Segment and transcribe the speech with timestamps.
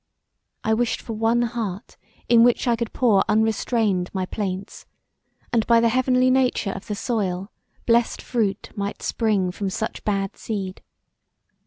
[0.63, 1.95] I wished for one heart
[2.27, 4.87] in which I could pour unrestrained my plaints,
[5.53, 7.51] and by the heavenly nature of the soil
[7.85, 10.81] blessed fruit might spring from such bad seed.